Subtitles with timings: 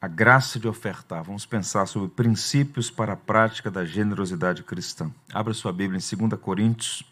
[0.00, 1.24] a graça de ofertar.
[1.24, 5.10] Vamos pensar sobre princípios para a prática da generosidade cristã.
[5.32, 7.02] Abra sua Bíblia em 2 Coríntios.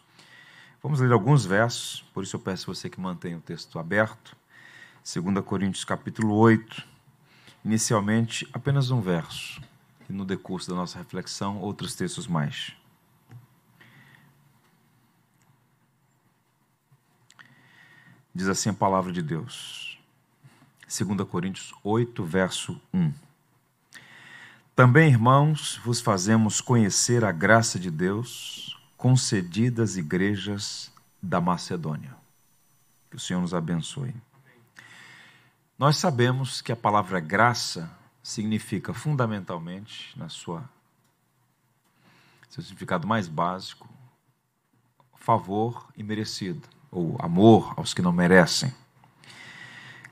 [0.81, 4.35] Vamos ler alguns versos, por isso eu peço você que mantenha o texto aberto.
[5.03, 6.83] 2 Coríntios capítulo 8.
[7.65, 9.61] Inicialmente, apenas um verso.
[10.09, 12.71] E no decurso da nossa reflexão, outros textos mais.
[18.33, 19.96] Diz assim a palavra de Deus.
[20.87, 23.13] 2 Coríntios 8, verso 1.
[24.73, 32.15] Também, irmãos, vos fazemos conhecer a graça de Deus concedida às igrejas da Macedônia.
[33.09, 34.15] Que o Senhor nos abençoe.
[35.77, 37.91] Nós sabemos que a palavra graça
[38.23, 40.67] significa fundamentalmente, na sua
[42.49, 43.87] seu significado mais básico,
[45.15, 48.73] favor e merecido, ou amor aos que não merecem.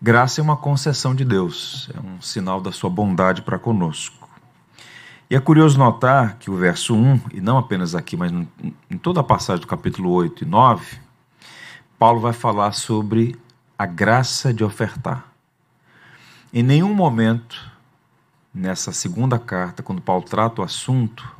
[0.07, 4.29] Graça é uma concessão de Deus, é um sinal da sua bondade para conosco.
[5.27, 9.21] E é curioso notar que o verso 1, e não apenas aqui, mas em toda
[9.21, 10.99] a passagem do capítulo 8 e 9,
[11.97, 13.35] Paulo vai falar sobre
[13.79, 15.25] a graça de ofertar.
[16.53, 17.59] Em nenhum momento,
[18.53, 21.35] nessa segunda carta, quando Paulo trata o assunto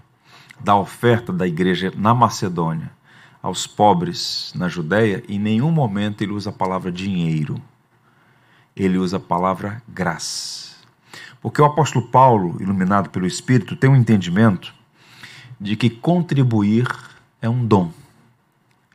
[0.60, 2.90] da oferta da igreja na Macedônia
[3.44, 7.62] aos pobres na Judéia, em nenhum momento ele usa a palavra dinheiro
[8.76, 10.76] ele usa a palavra graça.
[11.42, 14.74] Porque o apóstolo Paulo, iluminado pelo Espírito, tem um entendimento
[15.60, 16.88] de que contribuir
[17.42, 17.92] é um dom,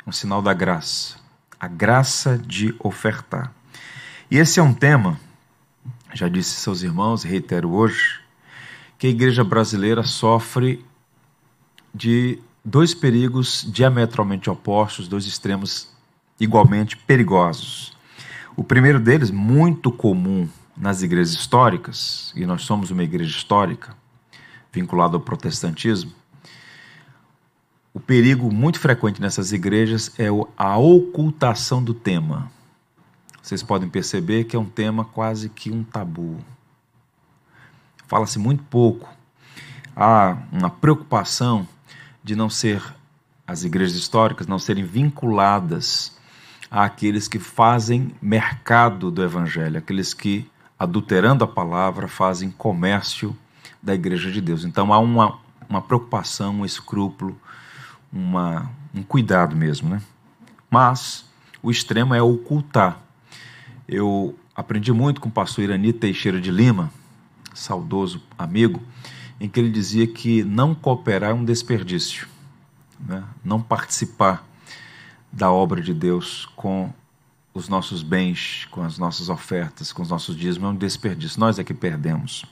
[0.07, 1.17] um sinal da graça,
[1.59, 3.53] a graça de ofertar.
[4.31, 5.19] E esse é um tema,
[6.13, 8.21] já disse seus irmãos, reitero hoje,
[8.99, 10.85] que a igreja brasileira sofre
[11.95, 15.89] de dois perigos diametralmente opostos, dois extremos
[16.39, 17.97] igualmente perigosos.
[18.57, 23.97] O primeiro deles, muito comum nas igrejas históricas, e nós somos uma igreja histórica,
[24.73, 26.13] vinculada ao protestantismo,
[27.93, 32.51] o perigo muito frequente nessas igrejas é a ocultação do tema.
[33.43, 36.39] Vocês podem perceber que é um tema quase que um tabu.
[38.07, 39.09] Fala-se muito pouco.
[39.97, 41.67] Há uma preocupação
[42.23, 42.83] de não ser
[43.45, 46.17] as igrejas históricas não serem vinculadas
[46.71, 50.49] àqueles que fazem mercado do Evangelho, aqueles que,
[50.79, 53.37] adulterando a palavra, fazem comércio
[53.83, 54.65] da Igreja de Deus.
[54.65, 55.39] Então há uma,
[55.69, 57.37] uma preocupação, um escrúpulo,
[58.13, 59.89] uma, um cuidado mesmo.
[59.89, 60.01] Né?
[60.71, 61.25] Mas
[61.63, 63.01] o extremo é ocultar.
[63.89, 66.93] Eu aprendi muito com o pastor Irani Teixeira de Lima,
[67.53, 68.81] saudoso amigo,
[69.41, 72.29] em que ele dizia que não cooperar é um desperdício,
[73.01, 73.25] né?
[73.45, 74.47] não participar
[75.33, 76.93] da obra de Deus com
[77.53, 81.41] os nossos bens, com as nossas ofertas, com os nossos dízimos, é um desperdício.
[81.41, 82.45] Nós é que perdemos.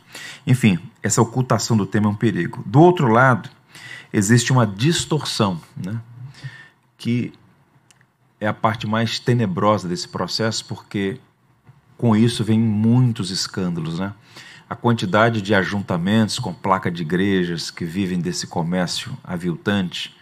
[0.46, 2.62] Enfim, essa ocultação do tema é um perigo.
[2.66, 3.48] Do outro lado,
[4.12, 6.00] existe uma distorção, né?
[6.96, 7.32] que
[8.40, 11.20] é a parte mais tenebrosa desse processo, porque
[11.96, 14.00] com isso vem muitos escândalos.
[14.00, 14.12] Né?
[14.68, 20.17] A quantidade de ajuntamentos com placa de igrejas que vivem desse comércio aviltante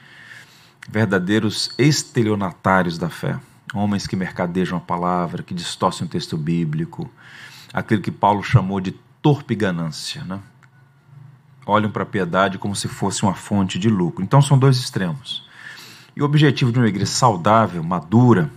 [0.89, 3.39] verdadeiros estelionatários da fé,
[3.75, 7.11] homens que mercadejam a palavra, que distorcem o texto bíblico,
[7.73, 10.41] aquilo que Paulo chamou de torpe ganância, né?
[11.67, 14.23] Olham para a piedade como se fosse uma fonte de lucro.
[14.23, 15.45] Então são dois extremos.
[16.15, 18.51] E o objetivo de uma igreja saudável, madura,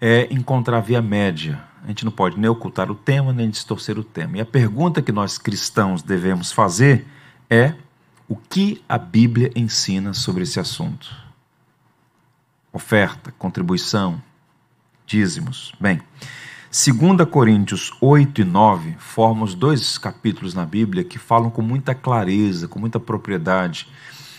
[0.00, 1.62] é encontrar a via média.
[1.84, 4.38] A gente não pode nem ocultar o tema, nem distorcer o tema.
[4.38, 7.06] E a pergunta que nós cristãos devemos fazer
[7.50, 7.74] é:
[8.26, 11.14] o que a Bíblia ensina sobre esse assunto?
[12.72, 14.20] Oferta, contribuição,
[15.06, 15.72] dízimos.
[15.78, 16.00] Bem,
[16.70, 21.94] 2 Coríntios 8 e 9 formam os dois capítulos na Bíblia que falam com muita
[21.94, 23.88] clareza, com muita propriedade,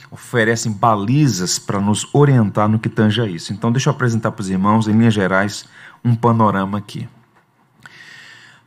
[0.10, 3.54] oferecem balizas para nos orientar no que tange a isso.
[3.54, 5.66] Então, deixa eu apresentar para os irmãos, em linhas gerais,
[6.04, 7.08] um panorama aqui.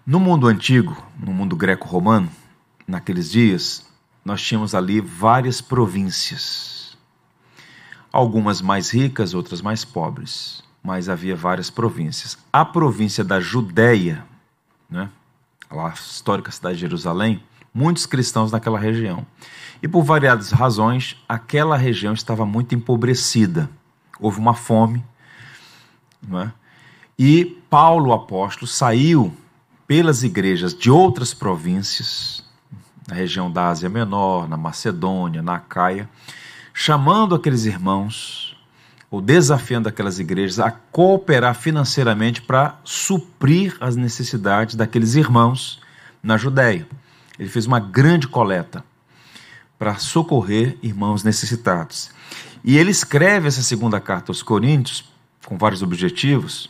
[0.07, 2.31] No mundo antigo, no mundo greco-romano,
[2.87, 3.85] naqueles dias,
[4.25, 6.76] nós tínhamos ali várias províncias
[8.13, 12.39] algumas mais ricas, outras mais pobres, mas havia várias províncias.
[12.53, 14.25] A província da Judéia,
[14.89, 15.09] né,
[15.71, 17.43] a histórica cidade de Jerusalém,
[17.75, 19.27] muitos cristãos naquela região.
[19.83, 23.69] E por variadas razões, aquela região estava muito empobrecida.
[24.19, 25.05] Houve uma fome.
[26.27, 26.53] Né?
[27.19, 29.37] E Paulo, apóstolo, saiu
[29.87, 32.43] pelas igrejas de outras províncias,
[33.07, 36.09] na região da Ásia Menor, na Macedônia, na Caia,
[36.79, 38.55] chamando aqueles irmãos,
[39.11, 45.81] ou desafiando aquelas igrejas a cooperar financeiramente para suprir as necessidades daqueles irmãos
[46.23, 46.87] na Judéia.
[47.39, 48.85] Ele fez uma grande coleta
[49.79, 52.11] para socorrer irmãos necessitados.
[52.63, 55.11] E ele escreve essa segunda carta aos Coríntios
[55.47, 56.69] com vários objetivos,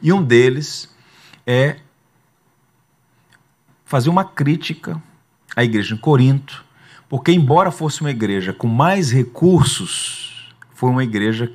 [0.00, 0.88] e um deles
[1.44, 1.78] é
[3.84, 5.02] fazer uma crítica
[5.56, 6.64] à igreja em Corinto,
[7.08, 11.50] porque, embora fosse uma igreja com mais recursos, foi uma igreja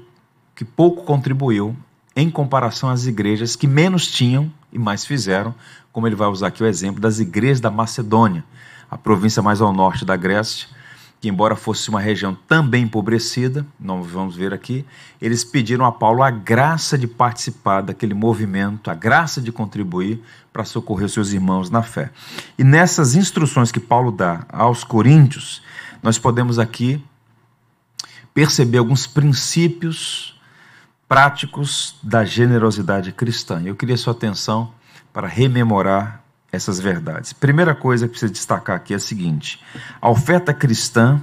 [0.55, 1.75] que pouco contribuiu
[2.15, 5.53] em comparação às igrejas que menos tinham e mais fizeram,
[5.91, 8.43] como ele vai usar aqui o exemplo das igrejas da Macedônia,
[8.89, 10.67] a província mais ao norte da Grécia,
[11.23, 14.85] que embora fosse uma região também empobrecida, nós vamos ver aqui,
[15.21, 20.21] eles pediram a Paulo a graça de participar daquele movimento, a graça de contribuir
[20.51, 22.11] para socorrer seus irmãos na fé.
[22.59, 25.61] E nessas instruções que Paulo dá aos coríntios,
[26.03, 27.01] nós podemos aqui
[28.33, 30.37] perceber alguns princípios
[31.07, 33.61] práticos da generosidade cristã.
[33.63, 34.73] Eu queria sua atenção
[35.13, 36.21] para rememorar
[36.53, 37.33] essas verdades.
[37.33, 39.59] Primeira coisa que precisa destacar aqui é a seguinte:
[39.99, 41.19] a oferta cristã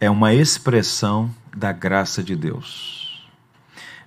[0.00, 3.24] é uma expressão da graça de Deus.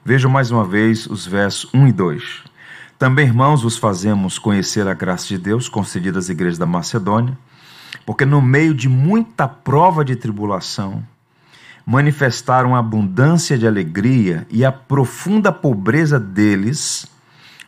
[0.04, 2.44] Vejam mais uma vez os versos 1 e 2.
[3.00, 7.38] Também, irmãos, vos fazemos conhecer a graça de Deus concedida às igrejas da Macedônia,
[8.06, 11.06] porque no meio de muita prova de tribulação,
[11.86, 17.08] manifestaram abundância de alegria e a profunda pobreza deles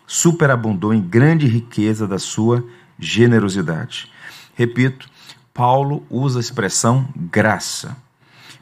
[0.05, 2.65] superabundou em grande riqueza da sua
[2.99, 4.11] generosidade.
[4.55, 5.09] Repito,
[5.53, 7.95] Paulo usa a expressão graça.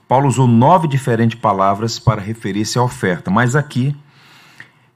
[0.07, 3.95] Paulo usou nove diferentes palavras para referir-se à oferta, mas aqui,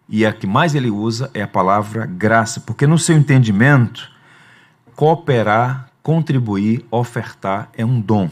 [0.08, 4.10] e a que mais ele usa é a palavra graça, porque no seu entendimento,
[4.96, 8.30] cooperar, contribuir, ofertar é um dom,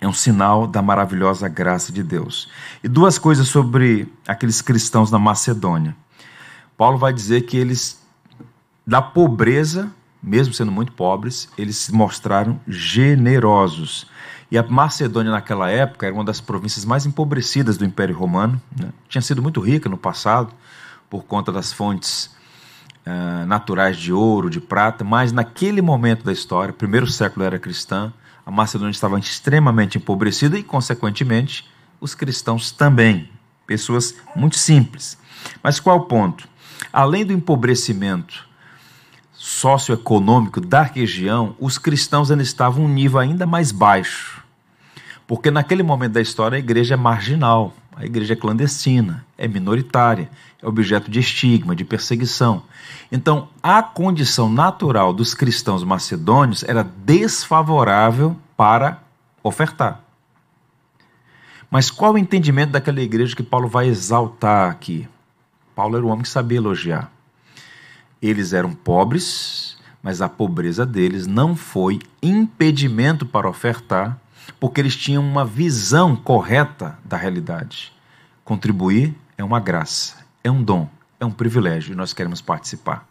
[0.00, 2.48] é um sinal da maravilhosa graça de Deus.
[2.84, 5.96] E duas coisas sobre aqueles cristãos na Macedônia.
[6.76, 8.00] Paulo vai dizer que eles,
[8.86, 9.90] da pobreza,
[10.22, 14.06] mesmo sendo muito pobres, eles se mostraram generosos.
[14.50, 18.60] E a Macedônia, naquela época, era uma das províncias mais empobrecidas do Império Romano.
[18.78, 18.90] Né?
[19.08, 20.52] Tinha sido muito rica no passado,
[21.10, 22.34] por conta das fontes
[23.06, 28.12] uh, naturais de ouro, de prata, mas naquele momento da história, primeiro século era cristã,
[28.44, 31.68] a Macedônia estava extremamente empobrecida e, consequentemente,
[32.00, 33.28] os cristãos também.
[33.66, 35.18] Pessoas muito simples.
[35.62, 36.48] Mas qual o ponto?
[36.92, 38.46] Além do empobrecimento
[39.46, 44.42] socioeconômico da região, os cristãos ainda estavam um nível ainda mais baixo.
[45.24, 50.28] Porque naquele momento da história a igreja é marginal, a igreja é clandestina, é minoritária,
[50.60, 52.64] é objeto de estigma, de perseguição.
[53.10, 59.00] Então, a condição natural dos cristãos macedônios era desfavorável para
[59.44, 60.00] ofertar.
[61.70, 65.08] Mas qual o entendimento daquela igreja que Paulo vai exaltar aqui?
[65.72, 67.15] Paulo era um homem que sabia elogiar.
[68.26, 74.18] Eles eram pobres, mas a pobreza deles não foi impedimento para ofertar,
[74.58, 77.92] porque eles tinham uma visão correta da realidade.
[78.44, 80.88] Contribuir é uma graça, é um dom,
[81.20, 83.06] é um privilégio e nós queremos participar.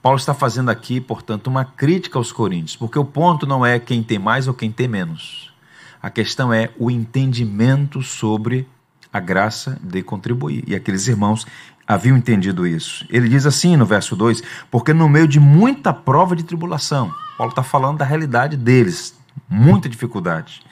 [0.00, 4.04] Paulo está fazendo aqui, portanto, uma crítica aos coríntios, porque o ponto não é quem
[4.04, 5.52] tem mais ou quem tem menos.
[6.00, 8.68] A questão é o entendimento sobre
[9.12, 10.64] a graça de contribuir.
[10.66, 11.44] E aqueles irmãos
[11.86, 13.06] haviam entendido isso.
[13.10, 17.50] Ele diz assim no verso 2: Porque no meio de muita prova de tribulação, Paulo
[17.50, 19.16] está falando da realidade deles,
[19.48, 20.62] muita dificuldade,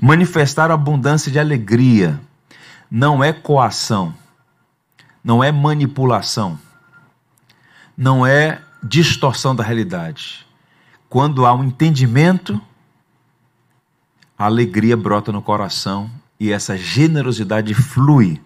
[0.00, 2.20] manifestaram abundância de alegria,
[2.90, 4.14] não é coação,
[5.22, 6.58] não é manipulação,
[7.96, 10.46] não é distorção da realidade.
[11.08, 12.60] Quando há um entendimento,
[14.38, 18.40] a alegria brota no coração e essa generosidade flui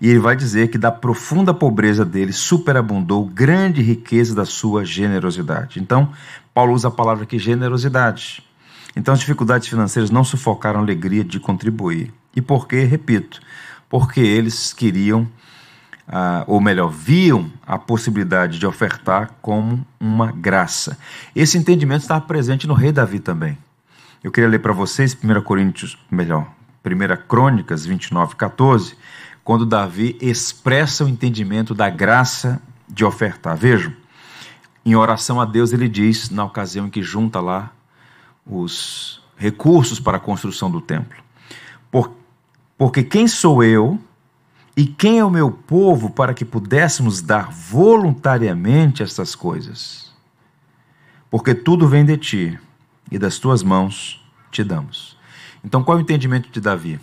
[0.00, 5.80] e ele vai dizer que da profunda pobreza dele superabundou grande riqueza da sua generosidade.
[5.80, 6.12] Então,
[6.52, 8.42] Paulo usa a palavra aqui generosidade.
[8.96, 12.12] Então, as dificuldades financeiras não sufocaram a alegria de contribuir.
[12.34, 12.84] E por quê?
[12.84, 13.40] Repito,
[13.88, 15.28] porque eles queriam,
[16.08, 20.98] ah, ou melhor, viam a possibilidade de ofertar como uma graça.
[21.34, 23.56] Esse entendimento estava presente no rei Davi também.
[24.22, 26.46] Eu queria ler para vocês 1 Coríntios, melhor,
[26.84, 28.96] 1 Crônicas 29, 14
[29.44, 33.56] quando Davi expressa o entendimento da graça de ofertar.
[33.56, 33.92] Vejam,
[34.84, 37.72] em oração a Deus, ele diz, na ocasião em que junta lá
[38.46, 41.22] os recursos para a construção do templo:
[41.90, 42.12] Por,
[42.76, 43.98] Porque quem sou eu
[44.76, 50.12] e quem é o meu povo para que pudéssemos dar voluntariamente estas coisas?
[51.30, 52.58] Porque tudo vem de ti
[53.10, 55.16] e das tuas mãos te damos.
[55.64, 57.00] Então, qual é o entendimento de Davi?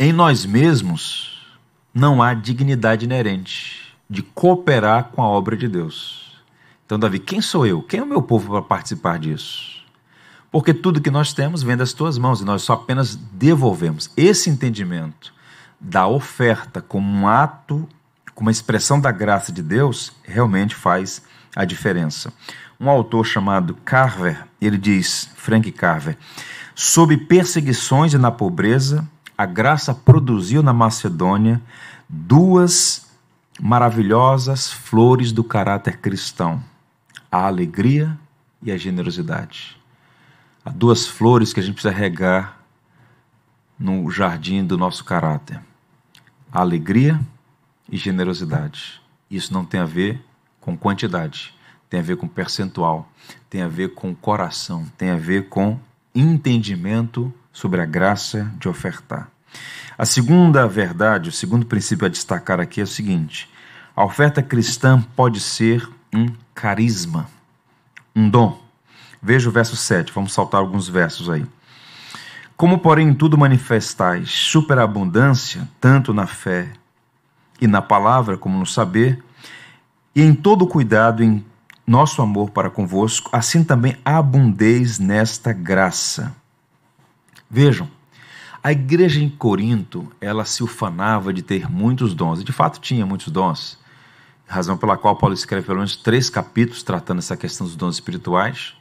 [0.00, 1.44] Em nós mesmos
[1.92, 6.40] não há dignidade inerente de cooperar com a obra de Deus.
[6.86, 7.82] Então, Davi, quem sou eu?
[7.82, 9.82] Quem é o meu povo para participar disso?
[10.52, 14.08] Porque tudo que nós temos vem das tuas mãos e nós só apenas devolvemos.
[14.16, 15.34] Esse entendimento
[15.80, 17.88] da oferta como um ato,
[18.36, 21.22] como uma expressão da graça de Deus, realmente faz
[21.56, 22.32] a diferença.
[22.78, 26.16] Um autor chamado Carver, ele diz, Frank Carver,
[26.72, 29.04] sob perseguições e na pobreza,
[29.38, 31.62] a graça produziu na Macedônia
[32.08, 33.08] duas
[33.60, 36.60] maravilhosas flores do caráter cristão:
[37.30, 38.18] a alegria
[38.60, 39.80] e a generosidade.
[40.64, 42.58] Há duas flores que a gente precisa regar
[43.78, 45.60] no jardim do nosso caráter:
[46.50, 47.20] a alegria
[47.88, 49.00] e generosidade.
[49.30, 50.20] Isso não tem a ver
[50.60, 51.54] com quantidade,
[51.88, 53.08] tem a ver com percentual,
[53.48, 55.78] tem a ver com coração, tem a ver com
[56.12, 59.28] entendimento sobre a graça de ofertar.
[59.98, 63.50] A segunda verdade, o segundo princípio a destacar aqui é o seguinte:
[63.96, 67.28] a oferta cristã pode ser um carisma,
[68.14, 68.62] um dom.
[69.20, 71.44] Veja o verso 7, vamos saltar alguns versos aí.
[72.56, 76.68] Como, porém, em tudo manifestais superabundância, tanto na fé
[77.60, 79.20] e na palavra como no saber,
[80.14, 81.44] e em todo cuidado em
[81.84, 86.32] nosso amor para convosco, assim também abundeis nesta graça.
[87.50, 87.88] Vejam,
[88.62, 93.06] a igreja em Corinto, ela se ufanava de ter muitos dons, e de fato tinha
[93.06, 93.78] muitos dons,
[94.46, 98.74] razão pela qual Paulo escreve pelo menos três capítulos tratando essa questão dos dons espirituais.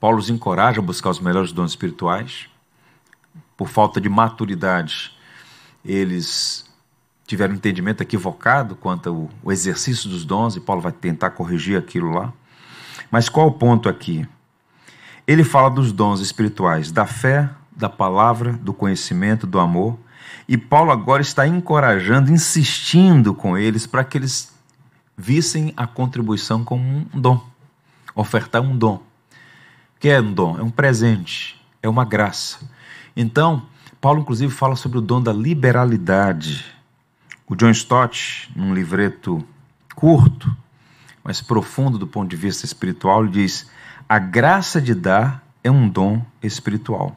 [0.00, 2.46] Paulo os encoraja a buscar os melhores dons espirituais.
[3.56, 5.16] Por falta de maturidade,
[5.84, 6.64] eles
[7.26, 12.10] tiveram um entendimento equivocado quanto ao exercício dos dons, e Paulo vai tentar corrigir aquilo
[12.10, 12.32] lá.
[13.10, 14.26] Mas qual o ponto aqui?
[15.26, 19.98] Ele fala dos dons espirituais, da fé, da palavra, do conhecimento, do amor.
[20.46, 24.54] E Paulo agora está encorajando, insistindo com eles para que eles
[25.16, 27.44] vissem a contribuição como um dom,
[28.14, 28.96] ofertar um dom.
[28.96, 30.58] O que é um dom?
[30.58, 32.58] É um presente, é uma graça.
[33.16, 33.66] Então,
[34.00, 36.64] Paulo inclusive fala sobre o dom da liberalidade.
[37.46, 39.42] O John Stott, num livreto
[39.94, 40.54] curto,
[41.22, 43.70] mas profundo do ponto de vista espiritual, diz:
[44.08, 47.16] a graça de dar é um dom espiritual.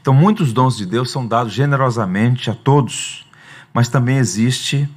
[0.00, 3.26] Então, muitos dons de Deus são dados generosamente a todos,
[3.72, 4.88] mas também existe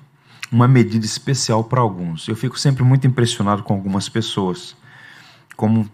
[0.52, 2.28] uma medida especial para alguns.
[2.28, 4.76] Eu fico sempre muito impressionado com algumas pessoas,
[5.56, 5.90] como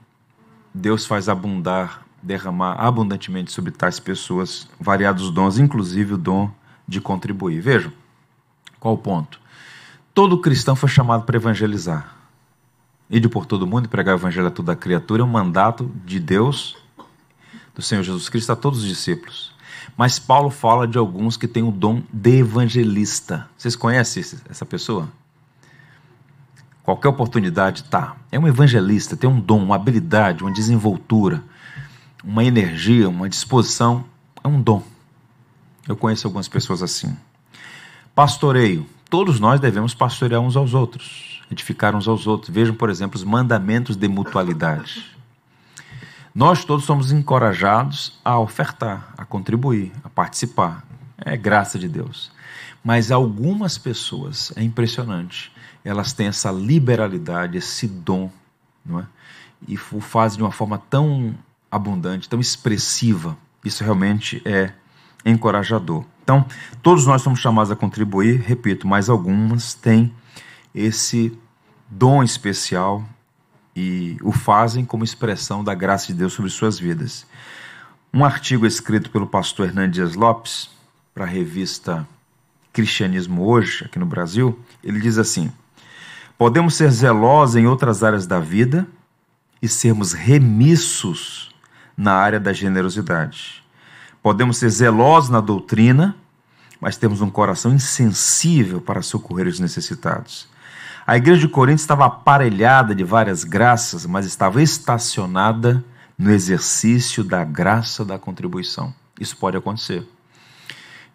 [0.73, 6.51] Deus faz abundar, derramar abundantemente sobre tais pessoas variados dons, inclusive o dom
[6.87, 7.61] de contribuir.
[7.61, 7.91] Vejam,
[8.79, 9.39] qual o ponto?
[10.13, 12.15] Todo cristão foi chamado para evangelizar.
[13.09, 16.19] Ide por todo mundo e pregar o evangelho a toda criatura é um mandato de
[16.19, 16.75] Deus
[17.77, 19.51] do Senhor Jesus Cristo a todos os discípulos.
[19.95, 23.47] Mas Paulo fala de alguns que têm o dom de evangelista.
[23.55, 25.07] Vocês conhecem essa pessoa?
[26.81, 28.15] Qualquer oportunidade tá.
[28.31, 31.43] É um evangelista, tem um dom, uma habilidade, uma desenvoltura,
[32.23, 34.03] uma energia, uma disposição.
[34.43, 34.81] É um dom.
[35.87, 37.15] Eu conheço algumas pessoas assim.
[38.15, 38.87] Pastoreio.
[39.07, 42.53] Todos nós devemos pastorear uns aos outros, edificar uns aos outros.
[42.53, 45.16] Vejam, por exemplo, os mandamentos de mutualidade.
[46.37, 50.85] Nós todos somos encorajados a ofertar, a contribuir, a participar.
[51.17, 52.31] É graça de Deus.
[52.83, 55.51] Mas algumas pessoas, é impressionante,
[55.83, 58.29] elas têm essa liberalidade, esse dom,
[58.85, 59.07] não é?
[59.67, 61.33] E o fazem de uma forma tão
[61.71, 63.35] abundante, tão expressiva.
[63.65, 64.71] Isso realmente é
[65.25, 66.05] encorajador.
[66.23, 66.45] Então,
[66.83, 70.13] todos nós somos chamados a contribuir, repito, mas algumas têm
[70.71, 71.35] esse
[71.89, 73.03] dom especial
[73.77, 77.27] e o fazem como expressão da graça de Deus sobre suas vidas.
[78.11, 80.71] Um artigo escrito pelo pastor Hernandes Lopes
[81.13, 82.07] para a revista
[82.73, 85.51] Cristianismo Hoje, aqui no Brasil, ele diz assim:
[86.39, 88.87] Podemos ser zelosos em outras áreas da vida
[89.61, 91.53] e sermos remissos
[91.95, 93.63] na área da generosidade.
[94.23, 96.15] Podemos ser zelosos na doutrina,
[96.81, 100.47] mas temos um coração insensível para socorrer os necessitados.
[101.07, 105.81] A igreja de Corinto estava aparelhada de várias graças, mas estava estacionada
[106.17, 108.93] no exercício da graça da contribuição.
[109.17, 110.05] Isso pode acontecer.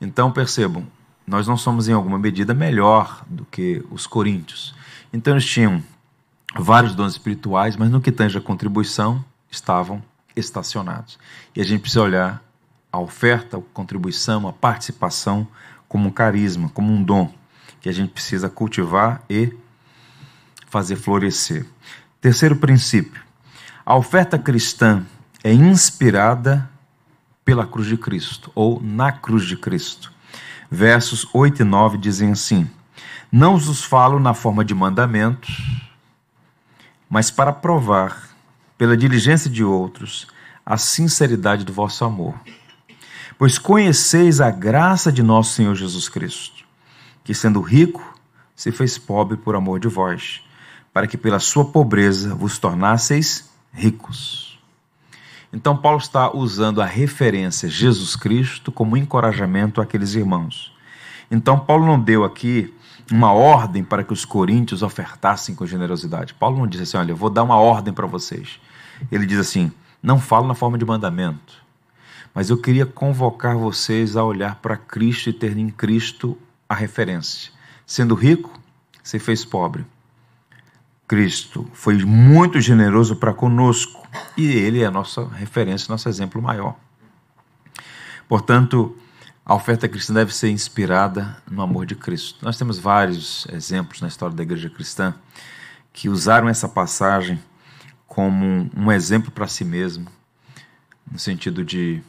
[0.00, 0.86] Então percebam,
[1.26, 4.74] nós não somos em alguma medida melhor do que os coríntios.
[5.12, 5.82] Então eles tinham
[6.56, 10.02] vários dons espirituais, mas no que tange a contribuição, estavam
[10.34, 11.18] estacionados.
[11.54, 12.42] E a gente precisa olhar
[12.90, 15.46] a oferta, a contribuição, a participação
[15.86, 17.30] como um carisma, como um dom
[17.82, 19.52] que a gente precisa cultivar e
[20.72, 21.66] fazer florescer.
[22.18, 23.22] Terceiro princípio:
[23.84, 25.04] a oferta cristã
[25.44, 26.68] é inspirada
[27.44, 30.10] pela cruz de Cristo, ou na cruz de Cristo.
[30.70, 32.70] Versos 8 e 9 dizem assim:
[33.30, 35.62] Não os falo na forma de mandamentos,
[37.06, 38.30] mas para provar,
[38.78, 40.26] pela diligência de outros,
[40.64, 42.34] a sinceridade do vosso amor.
[43.36, 46.64] Pois conheceis a graça de nosso Senhor Jesus Cristo,
[47.22, 48.18] que sendo rico,
[48.56, 50.42] se fez pobre por amor de vós,
[50.92, 54.60] para que pela sua pobreza vos tornasseis ricos.
[55.52, 60.74] Então, Paulo está usando a referência Jesus Cristo como encorajamento àqueles irmãos.
[61.30, 62.72] Então, Paulo não deu aqui
[63.10, 66.34] uma ordem para que os coríntios ofertassem com generosidade.
[66.34, 68.60] Paulo não disse assim: olha, eu vou dar uma ordem para vocês.
[69.10, 69.70] Ele diz assim:
[70.02, 71.62] não falo na forma de mandamento,
[72.34, 77.52] mas eu queria convocar vocês a olhar para Cristo e ter em Cristo a referência.
[77.84, 78.58] Sendo rico,
[79.02, 79.84] se fez pobre.
[81.06, 84.06] Cristo foi muito generoso para conosco
[84.36, 86.76] e ele é a nossa referência, nosso exemplo maior.
[88.28, 88.96] Portanto,
[89.44, 92.44] a oferta cristã deve ser inspirada no amor de Cristo.
[92.44, 95.14] Nós temos vários exemplos na história da igreja cristã
[95.92, 97.42] que usaram essa passagem
[98.06, 100.06] como um exemplo para si mesmo,
[101.10, 102.02] no sentido de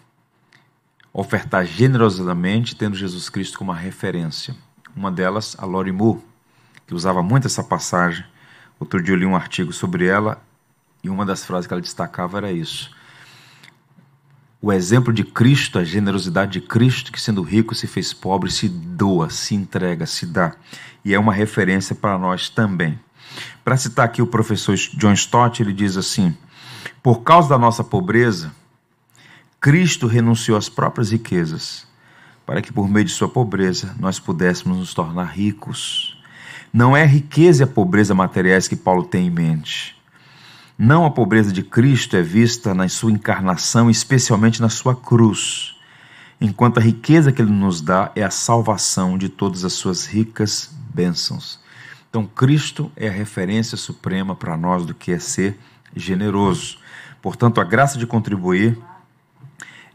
[1.12, 4.56] ofertar generosamente, tendo Jesus Cristo como uma referência.
[4.96, 6.22] Uma delas, a Lori Moore,
[6.86, 8.26] que usava muito essa passagem.
[8.84, 10.42] Outro dia eu li um artigo sobre ela
[11.04, 12.92] e uma das frases que ela destacava era isso
[14.64, 18.70] o exemplo de Cristo, a generosidade de Cristo, que sendo rico se fez pobre, se
[18.70, 20.56] doa, se entrega, se dá.
[21.04, 22.98] E é uma referência para nós também.
[23.62, 26.34] Para citar aqui o professor John Stott, ele diz assim:
[27.02, 28.54] Por causa da nossa pobreza,
[29.60, 31.86] Cristo renunciou às próprias riquezas,
[32.46, 36.23] para que por meio de sua pobreza nós pudéssemos nos tornar ricos.
[36.74, 39.96] Não é a riqueza e a pobreza materiais que Paulo tem em mente
[40.78, 45.76] não a pobreza de Cristo é vista na sua encarnação, especialmente na sua cruz,
[46.42, 50.76] enquanto a riqueza que ele nos dá é a salvação de todas as suas ricas
[50.94, 51.60] bênçãos.
[52.10, 55.58] Então, Cristo é a referência suprema para nós do que é ser
[55.96, 56.80] generoso.
[57.22, 58.78] Portanto, a graça de contribuir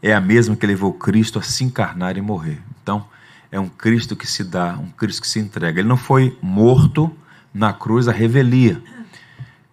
[0.01, 2.61] é a mesma que levou Cristo a se encarnar e morrer.
[2.81, 3.05] Então,
[3.51, 5.79] é um Cristo que se dá, um Cristo que se entrega.
[5.79, 7.11] Ele não foi morto
[7.53, 8.81] na cruz a revelia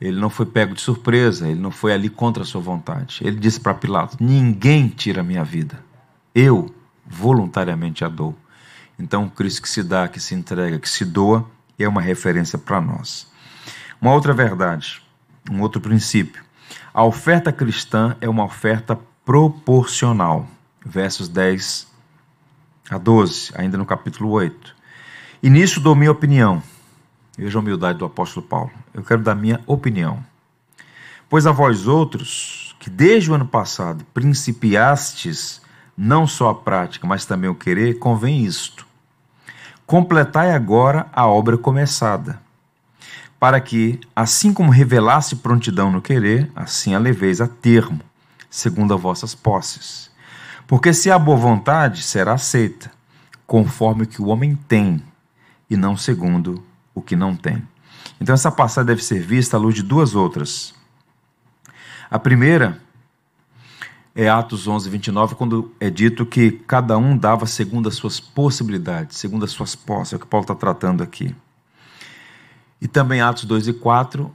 [0.01, 3.21] ele não foi pego de surpresa, ele não foi ali contra a sua vontade.
[3.23, 5.83] Ele disse para Pilatos: Ninguém tira a minha vida,
[6.35, 6.75] eu
[7.07, 8.37] voluntariamente a dou.
[8.99, 12.59] Então, o Cristo que se dá, que se entrega, que se doa, é uma referência
[12.59, 13.27] para nós.
[14.01, 15.03] Uma outra verdade,
[15.51, 16.43] um outro princípio:
[16.93, 20.47] a oferta cristã é uma oferta proporcional.
[20.85, 21.87] Versos 10
[22.91, 24.75] a 12, ainda no capítulo 8.
[25.43, 26.63] E nisso dou minha opinião
[27.37, 28.71] Veja a humildade do apóstolo Paulo.
[28.95, 30.25] Eu quero dar minha opinião.
[31.29, 35.61] Pois a vós outros, que desde o ano passado principiastes
[35.97, 38.87] não só a prática, mas também o querer, convém isto.
[39.85, 42.41] Completai agora a obra começada,
[43.39, 48.01] para que, assim como revelasse prontidão no querer, assim a leveis a termo,
[48.49, 50.11] segundo as vossas posses.
[50.67, 52.91] Porque se há boa vontade, será aceita,
[53.47, 55.03] conforme o que o homem tem,
[55.71, 57.63] e não segundo o que não tem.
[58.21, 60.75] Então, essa passagem deve ser vista à luz de duas outras.
[62.11, 62.81] A primeira
[64.15, 69.19] é Atos 11, 29, quando é dito que cada um dava segundo as suas possibilidades,
[69.19, 71.35] segundo as suas posses, é o que Paulo está tratando aqui.
[72.81, 74.35] E também Atos 2 e 4,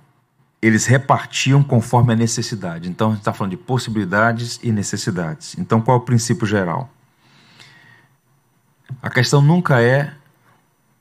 [0.61, 2.87] eles repartiam conforme a necessidade.
[2.87, 5.57] Então, a gente está falando de possibilidades e necessidades.
[5.57, 6.89] Então, qual é o princípio geral?
[9.01, 10.13] A questão nunca é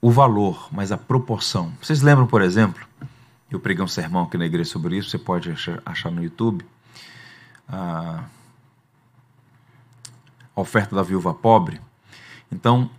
[0.01, 1.73] o valor, mas a proporção.
[1.83, 2.83] Vocês lembram, por exemplo,
[3.51, 5.51] eu preguei um sermão aqui na igreja sobre isso, você pode
[5.85, 6.65] achar, no YouTube.
[7.69, 8.25] A
[10.55, 11.81] oferta da viúva pobre.
[12.51, 12.91] Então,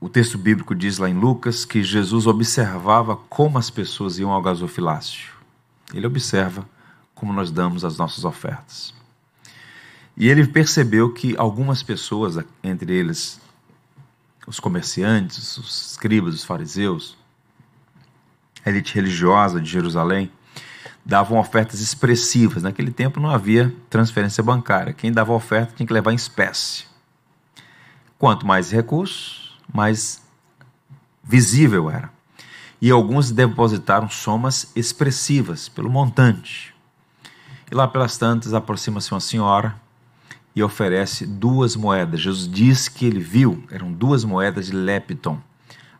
[0.00, 4.40] o texto bíblico diz lá em Lucas que Jesus observava como as pessoas iam ao
[4.40, 5.33] gasofilácio.
[5.94, 6.68] Ele observa
[7.14, 8.92] como nós damos as nossas ofertas.
[10.16, 13.40] E ele percebeu que algumas pessoas, entre eles
[14.46, 17.16] os comerciantes, os escribas, os fariseus,
[18.64, 20.30] a elite religiosa de Jerusalém,
[21.04, 22.62] davam ofertas expressivas.
[22.62, 24.92] Naquele tempo não havia transferência bancária.
[24.92, 26.84] Quem dava oferta tinha que levar em espécie.
[28.18, 30.22] Quanto mais recursos, mais
[31.22, 32.13] visível era.
[32.80, 36.74] E alguns depositaram somas expressivas pelo montante.
[37.70, 39.74] E lá pelas tantas aproxima-se uma senhora
[40.54, 42.20] e oferece duas moedas.
[42.20, 45.38] Jesus disse que ele viu, eram duas moedas de lepton,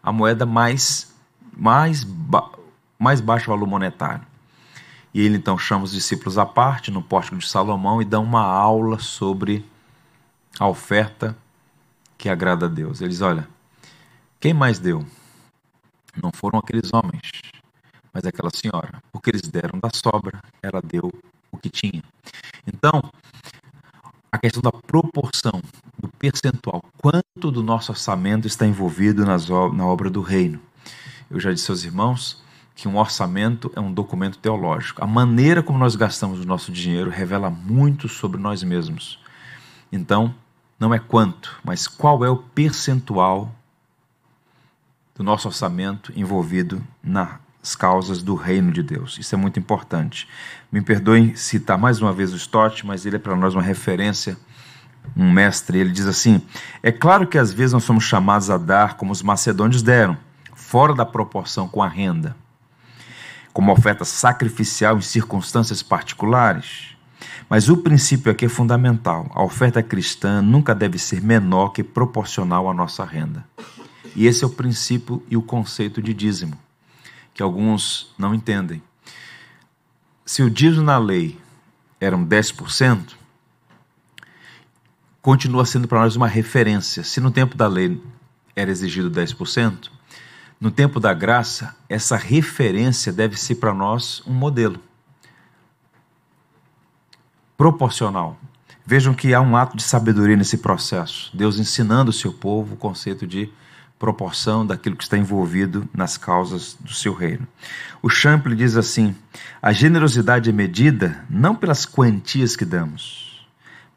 [0.03, 1.13] a moeda mais,
[1.57, 2.51] mais, ba
[2.99, 4.25] mais baixo valor monetário.
[5.13, 8.43] E ele então chama os discípulos à parte no pórtico de Salomão e dá uma
[8.43, 9.65] aula sobre
[10.59, 11.37] a oferta
[12.17, 13.01] que agrada a Deus.
[13.01, 13.49] Eles, olha,
[14.41, 15.05] quem mais deu?
[16.23, 17.23] Não foram aqueles homens,
[18.13, 21.13] mas aquela senhora, porque eles deram da sobra, ela deu
[21.51, 22.03] o que tinha.
[22.67, 23.03] Então,
[24.31, 25.63] a questão da proporção,
[25.99, 30.61] do percentual, quanto do nosso orçamento está envolvido nas, na obra do reino.
[31.31, 32.43] Eu já disse aos irmãos
[32.75, 35.03] que um orçamento é um documento teológico.
[35.03, 39.21] A maneira como nós gastamos o nosso dinheiro revela muito sobre nós mesmos.
[39.93, 40.35] Então,
[40.79, 43.55] não é quanto, mas qual é o percentual
[45.15, 49.17] do nosso orçamento envolvido nas causas do reino de Deus.
[49.19, 50.29] Isso é muito importante.
[50.73, 54.37] Me perdoem citar mais uma vez o Stott, mas ele é para nós uma referência,
[55.17, 55.79] um mestre.
[55.79, 56.43] Ele diz assim:
[56.83, 60.17] É claro que às vezes nós somos chamados a dar como os macedônios deram,
[60.55, 62.37] fora da proporção com a renda,
[63.53, 66.95] como oferta sacrificial em circunstâncias particulares.
[67.49, 69.31] Mas o princípio aqui é fundamental.
[69.33, 73.45] A oferta cristã nunca deve ser menor que proporcional à nossa renda.
[74.15, 76.59] E esse é o princípio e o conceito de dízimo,
[77.33, 78.83] que alguns não entendem.
[80.25, 81.39] Se o dízimo na lei
[82.01, 83.15] era um 10%,
[85.21, 87.03] continua sendo para nós uma referência.
[87.03, 88.01] Se no tempo da lei
[88.55, 89.91] era exigido 10%,
[90.61, 94.81] no tempo da graça, essa referência deve ser para nós um modelo
[97.57, 98.39] proporcional.
[98.87, 101.35] Vejam que há um ato de sabedoria nesse processo.
[101.35, 103.51] Deus ensinando o seu povo o conceito de
[104.05, 107.49] proporção daquilo que está envolvido nas causas do seu reino.
[108.03, 109.17] O Champlin diz assim:
[109.63, 113.49] a generosidade é medida não pelas quantias que damos,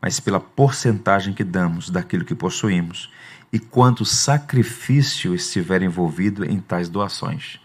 [0.01, 3.11] mas pela porcentagem que damos daquilo que possuímos
[3.51, 7.59] e quanto sacrifício estiver envolvido em tais doações.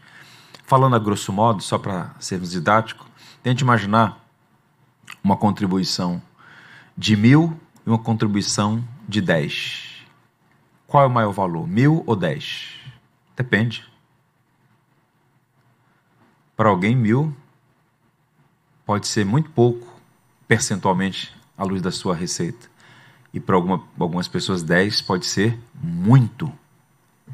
[0.67, 3.07] Falando a grosso modo, só para sermos didáticos,
[3.41, 4.19] tente imaginar
[5.23, 6.21] uma contribuição
[6.99, 9.92] de mil e uma contribuição de dez
[10.93, 11.67] qual é o maior valor?
[11.67, 12.75] Mil ou dez?
[13.35, 13.83] Depende.
[16.55, 17.35] Para alguém, mil
[18.85, 19.91] pode ser muito pouco
[20.47, 22.69] percentualmente à luz da sua receita.
[23.33, 26.53] E para alguma, algumas pessoas, dez pode ser muito.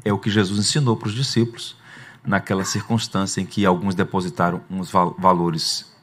[0.05, 1.75] É o que Jesus ensinou para os discípulos
[2.23, 5.93] naquela circunstância em que alguns depositaram uns valores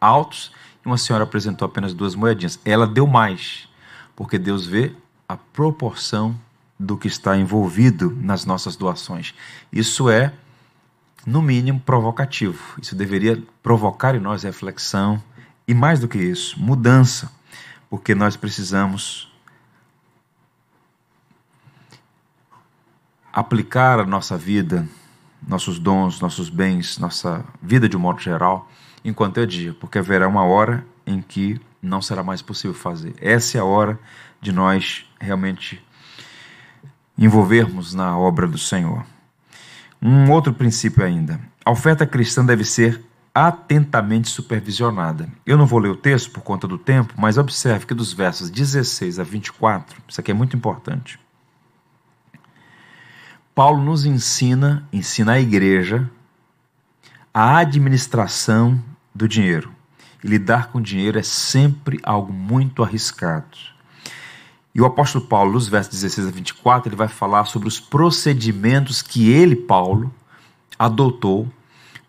[0.00, 0.52] altos
[0.84, 2.60] e uma senhora apresentou apenas duas moedinhas.
[2.64, 3.68] Ela deu mais,
[4.14, 4.94] porque Deus vê
[5.28, 6.45] a proporção
[6.78, 9.34] do que está envolvido nas nossas doações.
[9.72, 10.32] Isso é,
[11.26, 12.78] no mínimo, provocativo.
[12.80, 15.22] Isso deveria provocar em nós reflexão
[15.66, 17.32] e, mais do que isso, mudança,
[17.88, 19.32] porque nós precisamos
[23.32, 24.88] aplicar a nossa vida,
[25.46, 28.70] nossos dons, nossos bens, nossa vida de um modo geral,
[29.04, 33.14] enquanto é dia, porque haverá uma hora em que não será mais possível fazer.
[33.20, 33.98] Essa é a hora
[34.40, 35.84] de nós realmente
[37.18, 39.04] envolvermos na obra do Senhor.
[40.00, 43.02] Um outro princípio ainda: a oferta cristã deve ser
[43.34, 45.28] atentamente supervisionada.
[45.44, 48.50] Eu não vou ler o texto por conta do tempo, mas observe que dos versos
[48.50, 51.20] 16 a 24, isso aqui é muito importante.
[53.54, 56.10] Paulo nos ensina, ensina a igreja,
[57.32, 58.82] a administração
[59.14, 59.70] do dinheiro.
[60.22, 63.75] E lidar com dinheiro é sempre algo muito arriscado.
[64.76, 69.00] E o apóstolo Paulo, nos versos 16 a 24, ele vai falar sobre os procedimentos
[69.00, 70.12] que ele, Paulo,
[70.78, 71.50] adotou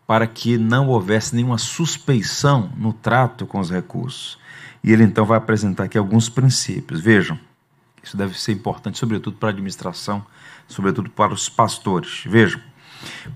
[0.05, 4.37] para que não houvesse nenhuma suspeição no trato com os recursos.
[4.83, 6.99] E ele então vai apresentar aqui alguns princípios.
[6.99, 7.39] Vejam,
[8.03, 10.25] isso deve ser importante, sobretudo para a administração,
[10.67, 12.23] sobretudo para os pastores.
[12.25, 12.59] Vejam,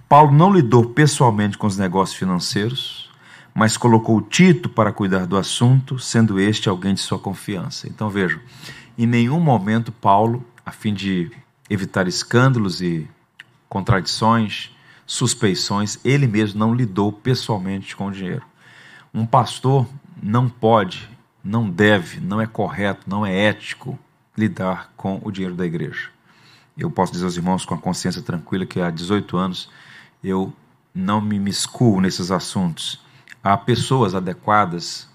[0.10, 3.10] Paulo não lidou pessoalmente com os negócios financeiros,
[3.54, 7.88] mas colocou Tito para cuidar do assunto, sendo este alguém de sua confiança.
[7.88, 8.41] Então vejam,
[8.97, 11.32] em nenhum momento Paulo, a fim de
[11.69, 13.10] evitar escândalos e
[13.69, 14.71] contradições,
[15.06, 18.43] suspeições, ele mesmo não lidou pessoalmente com o dinheiro.
[19.13, 19.88] Um pastor
[20.21, 21.10] não pode,
[21.43, 23.97] não deve, não é correto, não é ético
[24.38, 26.10] lidar com o dinheiro da igreja.
[26.77, 29.69] Eu posso dizer aos irmãos com a consciência tranquila que há 18 anos
[30.23, 30.54] eu
[30.93, 32.99] não me miscuo nesses assuntos.
[33.43, 35.10] Há pessoas adequadas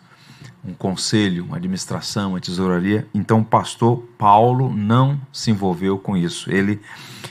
[0.65, 3.07] um conselho, uma administração, uma tesouraria.
[3.15, 6.51] Então, o pastor Paulo não se envolveu com isso.
[6.51, 6.81] Ele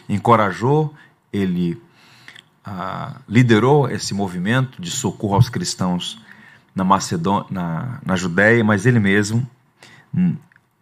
[0.08, 0.94] encorajou,
[1.32, 1.82] ele
[2.64, 6.20] ah, liderou esse movimento de socorro aos cristãos
[6.74, 9.48] na Macedônia, na, na Judéia, mas ele mesmo,
[10.14, 10.36] hum,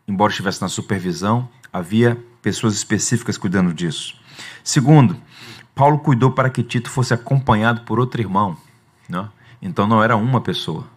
[0.07, 4.15] embora estivesse na supervisão, havia pessoas específicas cuidando disso.
[4.63, 5.17] Segundo,
[5.75, 8.57] Paulo cuidou para que Tito fosse acompanhado por outro irmão.
[9.09, 9.27] Né?
[9.61, 10.87] Então não era uma pessoa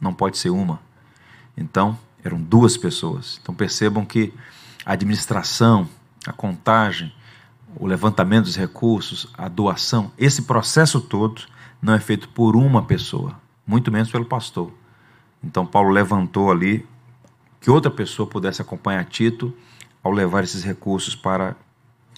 [0.00, 0.80] não pode ser uma.
[1.56, 3.38] Então, eram duas pessoas.
[3.42, 4.32] Então, percebam que
[4.84, 5.88] a administração,
[6.26, 7.12] a contagem,
[7.74, 11.42] o levantamento dos recursos, a doação, esse processo todo
[11.80, 14.72] não é feito por uma pessoa, muito menos pelo pastor.
[15.42, 16.86] Então Paulo levantou ali
[17.60, 19.54] que outra pessoa pudesse acompanhar Tito
[20.02, 21.54] ao levar esses recursos para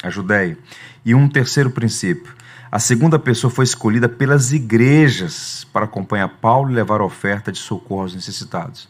[0.03, 0.57] a Judéia.
[1.05, 2.35] E um terceiro princípio:
[2.71, 8.03] a segunda pessoa foi escolhida pelas igrejas para acompanhar Paulo e levar oferta de socorro
[8.03, 8.89] aos necessitados.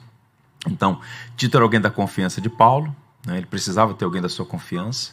[0.66, 1.00] Então,
[1.36, 3.36] Tito era alguém da confiança de Paulo, né?
[3.36, 5.12] ele precisava ter alguém da sua confiança,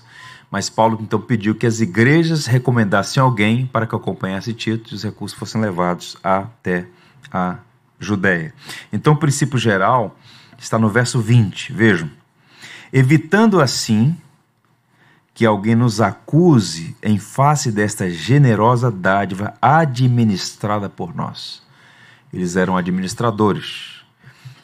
[0.50, 5.04] mas Paulo então pediu que as igrejas recomendassem alguém para que acompanhasse Tito e os
[5.04, 6.88] recursos fossem levados até
[7.32, 7.58] a
[8.00, 8.54] Judéia.
[8.92, 10.18] Então, o princípio geral
[10.58, 12.10] está no verso 20, vejam.
[12.92, 14.16] Evitando assim
[15.36, 21.62] que alguém nos acuse em face desta generosa dádiva administrada por nós.
[22.34, 24.02] Eles eram administradores,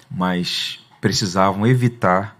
[0.09, 2.37] mas precisavam evitar,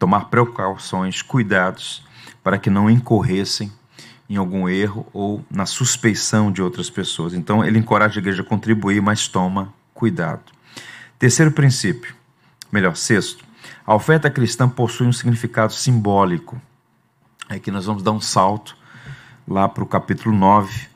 [0.00, 2.04] tomar precauções, cuidados,
[2.42, 3.72] para que não incorressem
[4.28, 7.34] em algum erro ou na suspeição de outras pessoas.
[7.34, 10.42] Então, ele encoraja a igreja a contribuir, mas toma cuidado.
[11.20, 12.16] Terceiro princípio,
[12.72, 13.44] melhor, sexto,
[13.86, 16.60] a oferta cristã possui um significado simbólico
[17.50, 18.76] é que nós vamos dar um salto
[19.46, 20.88] lá para o capítulo 9,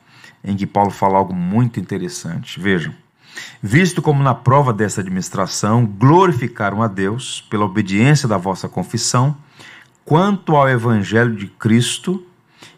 [0.43, 2.59] em que Paulo fala algo muito interessante.
[2.59, 2.93] Vejam.
[3.61, 9.35] Visto como na prova dessa administração glorificaram a Deus pela obediência da vossa confissão,
[10.05, 12.25] quanto ao evangelho de Cristo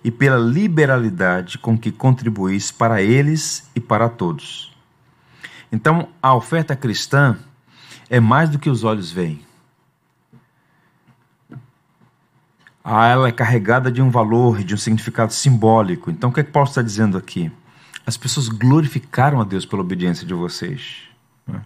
[0.04, 4.76] e pela liberalidade com que contribuís para eles e para todos.
[5.72, 7.38] Então, a oferta cristã
[8.10, 9.46] é mais do que os olhos veem.
[11.52, 11.58] Ah,
[12.90, 16.10] ela é carregada de um valor, de um significado simbólico.
[16.10, 17.52] Então, o que, é que Paulo está dizendo aqui?
[18.06, 21.00] As pessoas glorificaram a Deus pela obediência de vocês,
[21.46, 21.62] né?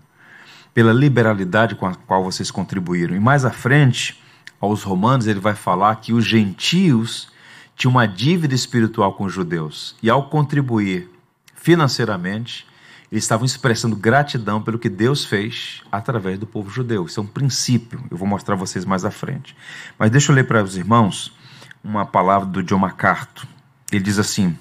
[0.73, 3.15] pela liberalidade com a qual vocês contribuíram.
[3.15, 4.19] E mais à frente,
[4.59, 7.31] aos Romanos, ele vai falar que os gentios
[7.75, 9.95] tinham uma dívida espiritual com os judeus.
[10.01, 11.07] E ao contribuir
[11.53, 12.65] financeiramente,
[13.11, 17.05] eles estavam expressando gratidão pelo que Deus fez através do povo judeu.
[17.05, 19.55] Isso é um princípio, eu vou mostrar a vocês mais à frente.
[19.99, 21.35] Mas deixa eu ler para os irmãos
[21.83, 23.45] uma palavra do John MacArthur.
[23.91, 24.57] Ele diz assim: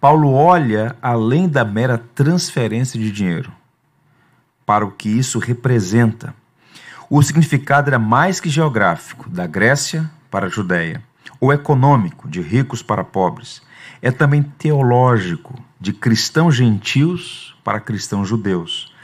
[0.00, 3.52] Paulo olha além da mera transferência de dinheiro
[4.66, 6.34] para o que isso representa.
[7.08, 11.00] O significado era mais que geográfico, da Grécia para a Judéia,
[11.40, 13.62] ou econômico, de ricos para pobres.
[14.06, 18.94] É também teológico, de cristãos gentios para cristãos judeus,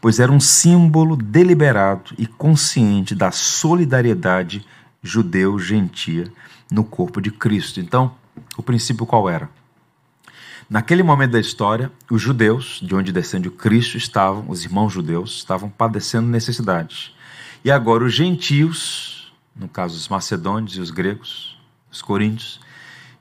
[0.00, 4.64] pois era um símbolo deliberado e consciente da solidariedade
[5.02, 6.32] judeu-gentia
[6.72, 7.80] no corpo de Cristo.
[7.80, 8.14] Então,
[8.56, 9.50] o princípio qual era?
[10.70, 15.36] Naquele momento da história, os judeus, de onde descende o Cristo, estavam, os irmãos judeus,
[15.36, 17.14] estavam padecendo necessidades.
[17.62, 21.58] E agora os gentios, no caso os macedônios e os gregos,
[21.92, 22.64] os coríntios,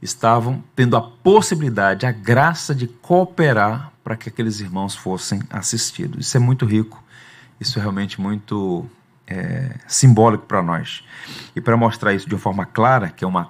[0.05, 6.27] estavam tendo a possibilidade, a graça de cooperar para que aqueles irmãos fossem assistidos.
[6.27, 7.03] Isso é muito rico,
[7.59, 8.87] isso é realmente muito
[9.27, 11.03] é, simbólico para nós.
[11.55, 13.49] E para mostrar isso de uma forma clara, que é uma,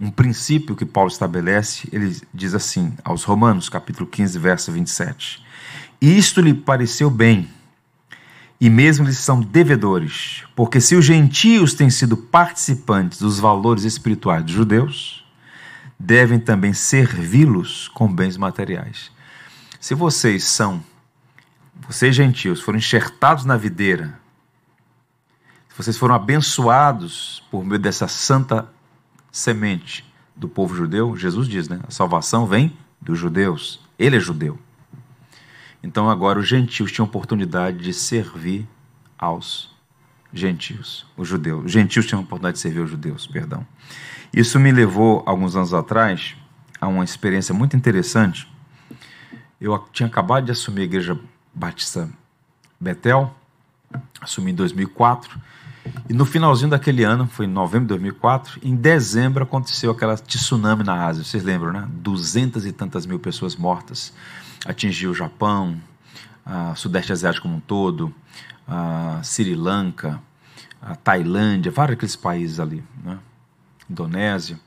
[0.00, 5.44] um princípio que Paulo estabelece, ele diz assim, aos Romanos, capítulo 15, verso 27.
[6.00, 7.48] Isto lhe pareceu bem,
[8.58, 14.44] e mesmo eles são devedores, porque se os gentios têm sido participantes dos valores espirituais
[14.44, 15.24] dos judeus,
[16.00, 19.12] devem também servi-los com bens materiais.
[19.78, 20.82] Se vocês são,
[21.86, 24.18] vocês gentios, foram enxertados na videira,
[25.68, 28.66] se vocês foram abençoados por meio dessa santa
[29.30, 31.80] semente do povo judeu, Jesus diz, né?
[31.86, 33.80] A salvação vem dos judeus.
[33.98, 34.58] Ele é judeu.
[35.82, 38.66] Então agora os gentios tinham oportunidade de servir
[39.18, 39.69] aos
[40.32, 41.66] gentios, os judeus.
[41.66, 43.66] Os gentios tinham oportunidade de servir aos judeus, perdão.
[44.32, 46.36] Isso me levou, alguns anos atrás,
[46.80, 48.48] a uma experiência muito interessante
[49.60, 51.18] eu tinha acabado de assumir a Igreja
[51.54, 52.08] Batista
[52.80, 53.34] Betel,
[54.20, 55.38] assumi em 2004,
[56.08, 60.82] e no finalzinho daquele ano, foi em novembro de 2004, em dezembro aconteceu aquela tsunami
[60.82, 61.86] na Ásia, vocês lembram, né?
[61.90, 64.14] Duzentas e tantas mil pessoas mortas,
[64.64, 65.76] atingiu o Japão,
[66.44, 68.14] a Sudeste Asiático como um todo,
[68.70, 70.22] a Sri Lanka,
[70.80, 73.18] a Tailândia, vários aqueles países ali, né?
[73.90, 74.58] Indonésia.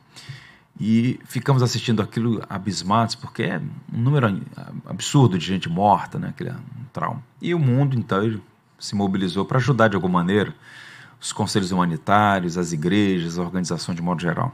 [0.80, 3.62] E ficamos assistindo aquilo abismados, porque é
[3.94, 4.42] um número
[4.86, 6.30] absurdo de gente morta, né?
[6.30, 6.52] Aquele
[6.92, 7.24] trauma.
[7.42, 8.42] E o mundo inteiro
[8.78, 10.54] se mobilizou para ajudar de alguma maneira
[11.22, 14.54] os conselhos humanitários, as igrejas, a organização de modo geral.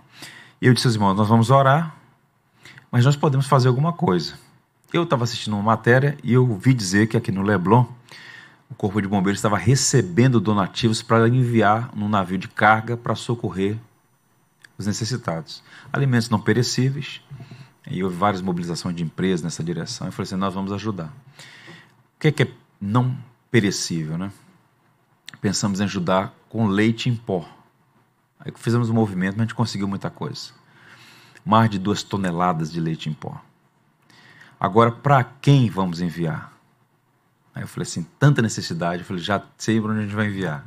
[0.61, 1.95] E eu disse aos irmãos: nós vamos orar,
[2.91, 4.35] mas nós podemos fazer alguma coisa.
[4.93, 7.85] Eu estava assistindo uma matéria e eu vi dizer que aqui no Leblon
[8.69, 13.77] o Corpo de Bombeiros estava recebendo donativos para enviar num navio de carga para socorrer
[14.77, 15.63] os necessitados.
[15.91, 17.21] Alimentos não perecíveis,
[17.91, 20.07] E houve várias mobilizações de empresas nessa direção.
[20.07, 21.07] Eu falei assim: nós vamos ajudar.
[21.07, 23.17] O que é, que é não
[23.49, 24.31] perecível, né?
[25.41, 27.49] Pensamos em ajudar com leite em pó.
[28.39, 30.51] Aí fizemos um movimento, mas a gente conseguiu muita coisa.
[31.43, 33.41] Mais de duas toneladas de leite em pó.
[34.59, 36.53] Agora, para quem vamos enviar?
[37.59, 39.01] Aí eu falei assim: tanta necessidade.
[39.01, 40.65] Eu falei: já sei para onde a gente vai enviar.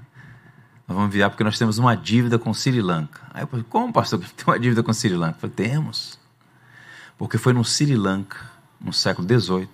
[0.87, 3.23] Nós vamos enviar porque nós temos uma dívida com Sri Lanka.
[3.33, 5.37] Aí eu falei: como, pastor, que tem uma dívida com Sri Lanka?
[5.37, 6.21] Eu falei: temos.
[7.17, 8.37] Porque foi no Sri Lanka,
[8.79, 9.69] no século XVIII,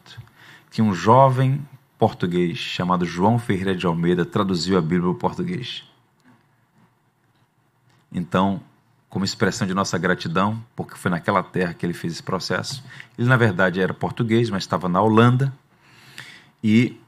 [0.71, 1.67] que um jovem
[1.99, 5.83] português chamado João Ferreira de Almeida traduziu a Bíblia para o português.
[8.13, 8.61] Então,
[9.09, 12.85] como expressão de nossa gratidão, porque foi naquela terra que ele fez esse processo,
[13.19, 15.53] ele na verdade era português, mas estava na Holanda
[16.63, 17.01] e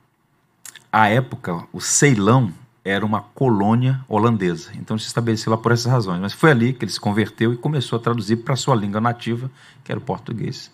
[0.93, 2.53] à época o Ceilão
[2.85, 4.71] era uma colônia holandesa.
[4.75, 6.21] Então se estabeleceu lá por essas razões.
[6.21, 9.01] Mas foi ali que ele se converteu e começou a traduzir para a sua língua
[9.01, 9.51] nativa,
[9.85, 10.71] que era o português.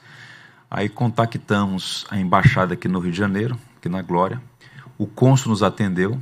[0.70, 4.40] Aí contactamos a embaixada aqui no Rio de Janeiro, aqui na Glória.
[4.98, 6.20] O cônsul nos atendeu.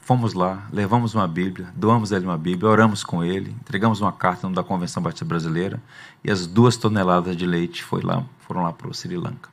[0.00, 4.48] Fomos lá, levamos uma Bíblia, doamos ele uma Bíblia, oramos com ele, entregamos uma carta
[4.50, 5.80] da Convenção Batista Brasileira
[6.24, 9.48] e as duas toneladas de leite foi lá, foram lá para o Sri Lanka.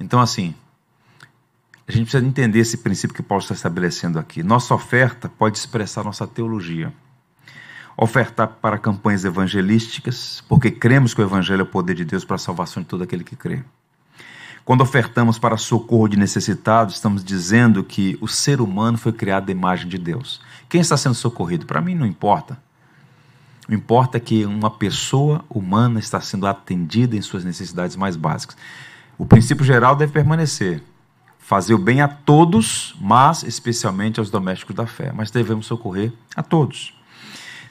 [0.00, 0.52] Então, assim,
[1.88, 4.42] a gente precisa entender esse princípio que Paulo está estabelecendo aqui.
[4.42, 6.92] Nossa oferta pode expressar nossa teologia.
[7.96, 12.36] Ofertar para campanhas evangelísticas, porque cremos que o Evangelho é o poder de Deus para
[12.36, 13.64] a salvação de todo aquele que crê.
[14.66, 19.52] Quando ofertamos para socorro de necessitados, estamos dizendo que o ser humano foi criado à
[19.52, 20.42] imagem de Deus.
[20.68, 21.64] Quem está sendo socorrido?
[21.64, 22.58] Para mim não importa.
[23.66, 28.58] O importa é que uma pessoa humana está sendo atendida em suas necessidades mais básicas.
[29.16, 30.82] O princípio geral deve permanecer
[31.48, 35.12] fazer o bem a todos, mas especialmente aos domésticos da fé.
[35.14, 36.92] Mas devemos socorrer a todos.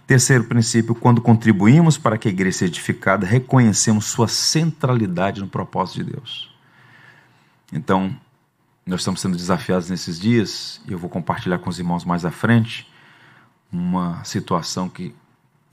[0.07, 6.03] Terceiro princípio, quando contribuímos para que a igreja seja edificada, reconhecemos sua centralidade no propósito
[6.03, 6.51] de Deus.
[7.71, 8.17] Então,
[8.83, 12.31] nós estamos sendo desafiados nesses dias, e eu vou compartilhar com os irmãos mais à
[12.31, 12.91] frente,
[13.71, 15.13] uma situação que,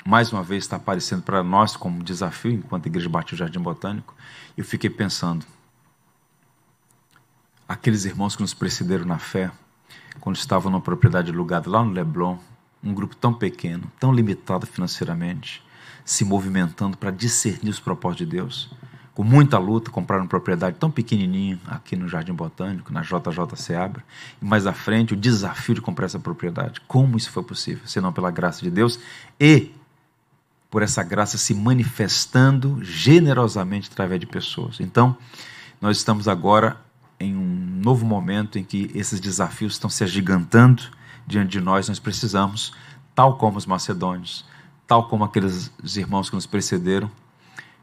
[0.04, 4.14] mais uma vez, está aparecendo para nós como desafio, enquanto a Igreja Batista Jardim Botânico.
[4.58, 5.46] Eu fiquei pensando,
[7.68, 9.50] aqueles irmãos que nos precederam na fé,
[10.20, 12.38] quando estavam numa propriedade alugada lá no Leblon,
[12.82, 15.62] um grupo tão pequeno, tão limitado financeiramente,
[16.04, 18.70] se movimentando para discernir os propósitos de Deus.
[19.14, 24.04] Com muita luta, compraram uma propriedade tão pequenininha aqui no Jardim Botânico, na JJ Seabra.
[24.42, 26.80] E mais à frente, o desafio de comprar essa propriedade.
[26.88, 27.86] Como isso foi possível?
[27.86, 28.98] Senão pela graça de Deus
[29.38, 29.70] e
[30.68, 34.80] por essa graça se manifestando generosamente através de pessoas.
[34.80, 35.16] Então,
[35.80, 36.83] nós estamos agora
[37.18, 40.82] em um novo momento em que esses desafios estão se agigantando
[41.26, 42.72] diante de nós, nós precisamos,
[43.14, 44.44] tal como os macedônios,
[44.86, 47.10] tal como aqueles irmãos que nos precederam,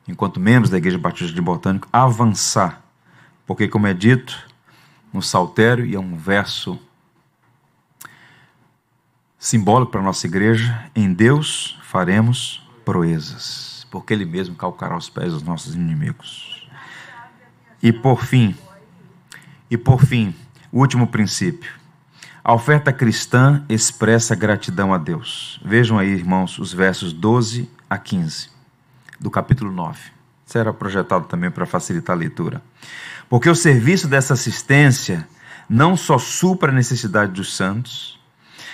[0.07, 2.81] enquanto membros da Igreja Batista de Botânico, avançar.
[3.45, 4.47] Porque, como é dito
[5.11, 6.79] no Saltério, e é um verso
[9.37, 15.33] simbólico para a nossa igreja, em Deus faremos proezas, porque Ele mesmo calcará os pés
[15.33, 16.69] dos nossos inimigos.
[17.81, 18.55] E por fim,
[19.71, 20.35] e por fim,
[20.69, 21.71] o último princípio.
[22.43, 25.61] A oferta cristã expressa gratidão a Deus.
[25.63, 28.49] Vejam aí, irmãos, os versos 12 a 15
[29.17, 29.97] do capítulo 9.
[30.45, 32.61] Isso era projetado também para facilitar a leitura.
[33.29, 35.25] Porque o serviço dessa assistência
[35.69, 38.19] não só supra a necessidade dos santos,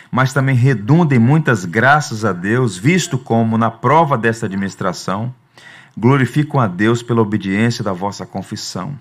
[0.10, 5.32] mas também redunda em muitas graças a Deus, visto como, na prova desta administração,
[5.96, 8.98] glorificam a Deus pela obediência da vossa confissão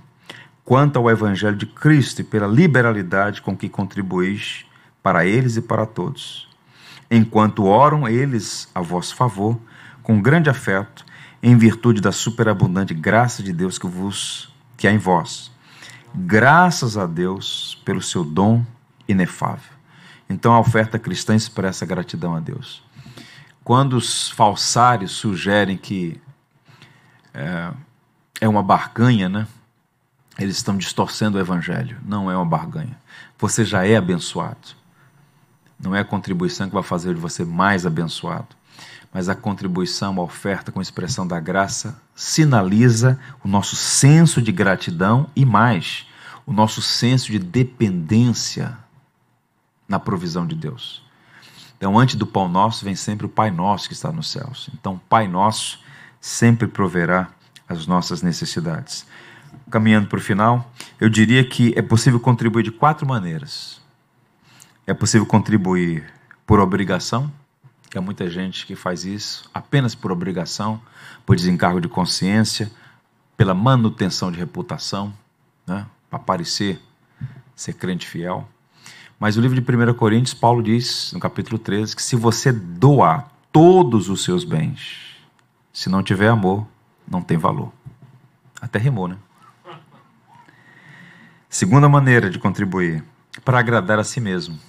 [0.66, 4.66] quanto ao Evangelho de Cristo e pela liberalidade com que contribuís
[5.00, 6.48] para eles e para todos.
[7.08, 9.56] Enquanto oram eles a vosso favor,
[10.02, 11.06] com grande afeto,
[11.40, 15.52] em virtude da superabundante graça de Deus que vos que há em vós.
[16.12, 18.64] Graças a Deus pelo seu dom
[19.06, 19.72] inefável.
[20.28, 22.82] Então a oferta cristã expressa gratidão a Deus.
[23.62, 26.20] Quando os falsários sugerem que
[27.32, 27.70] é,
[28.40, 29.46] é uma barganha, né?
[30.38, 31.98] Eles estão distorcendo o evangelho.
[32.04, 32.98] Não é uma barganha.
[33.38, 34.76] Você já é abençoado.
[35.78, 38.48] Não é a contribuição que vai fazer de você mais abençoado,
[39.12, 45.28] mas a contribuição, a oferta com expressão da graça sinaliza o nosso senso de gratidão
[45.36, 46.06] e mais,
[46.46, 48.76] o nosso senso de dependência
[49.86, 51.04] na provisão de Deus.
[51.76, 54.70] Então, antes do pão nosso, vem sempre o Pai Nosso que está nos céus.
[54.72, 55.78] Então, Pai Nosso
[56.18, 57.28] sempre proverá
[57.68, 59.06] as nossas necessidades
[59.70, 63.80] caminhando para o final, eu diria que é possível contribuir de quatro maneiras.
[64.86, 66.12] É possível contribuir
[66.46, 67.32] por obrigação,
[67.90, 70.80] que há muita gente que faz isso apenas por obrigação,
[71.24, 72.70] por desencargo de consciência,
[73.36, 75.12] pela manutenção de reputação,
[75.66, 75.86] né?
[76.08, 76.80] para parecer
[77.54, 78.48] ser crente fiel.
[79.18, 83.30] Mas o livro de 1 Coríntios, Paulo diz, no capítulo 13, que se você doar
[83.50, 85.16] todos os seus bens,
[85.72, 86.66] se não tiver amor,
[87.08, 87.72] não tem valor.
[88.60, 89.16] Até rimou, né?
[91.58, 93.02] Segunda maneira de contribuir,
[93.42, 94.60] para agradar a si mesmo.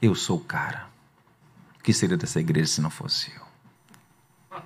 [0.00, 0.86] Eu sou o cara.
[1.78, 4.58] O que seria dessa igreja se não fosse eu?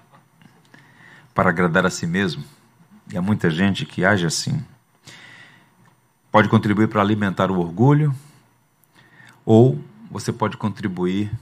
[1.35, 2.45] Para agradar a si mesmo,
[3.13, 4.65] e há muita gente que age assim,
[6.31, 8.15] pode contribuir para alimentar o orgulho,
[9.45, 9.83] ou
[10.13, 11.33] você pode contribuir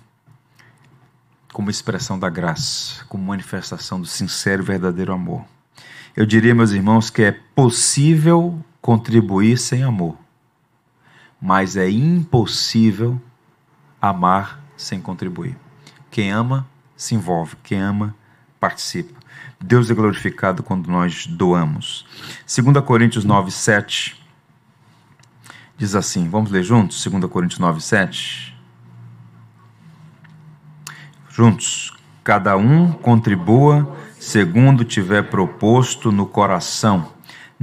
[1.52, 5.44] como expressão da graça, como manifestação do sincero e verdadeiro amor.
[6.16, 10.18] Eu diria, meus irmãos, que é possível contribuir sem amor,
[11.40, 13.18] mas é impossível
[14.00, 15.56] amar sem contribuir.
[16.10, 18.14] Quem ama se envolve, quem ama
[18.60, 19.18] participa.
[19.60, 22.04] Deus é glorificado quando nós doamos.
[22.46, 24.20] 2 Coríntios 9, 7
[25.76, 27.04] diz assim: vamos ler juntos?
[27.04, 28.56] 2 Coríntios 9, 7.
[31.28, 37.08] Juntos, cada um contribua segundo tiver proposto no coração,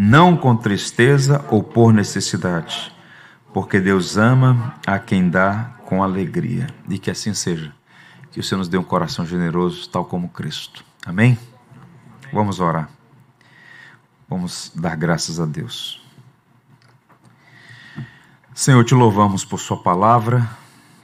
[0.02, 2.90] não com tristeza ou por necessidade,
[3.54, 6.68] porque Deus ama a quem dá com alegria.
[6.88, 7.74] E que assim seja.
[8.32, 10.86] Que o Senhor nos dê um coração generoso, tal como Cristo.
[11.06, 11.38] Amém?
[12.32, 12.90] Vamos orar.
[14.30, 16.02] Vamos dar graças a Deus.
[18.54, 20.50] Senhor, te louvamos por Sua palavra,